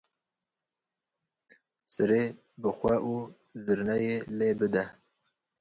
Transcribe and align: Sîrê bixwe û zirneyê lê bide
Sîrê 1.91 2.23
bixwe 2.61 2.95
û 3.13 3.15
zirneyê 3.65 4.17
lê 4.37 4.49
bide 4.59 4.85